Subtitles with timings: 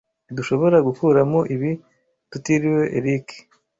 [0.25, 1.71] Ntidushobora gukuramo ibi
[2.31, 3.27] tutiriwe Eric.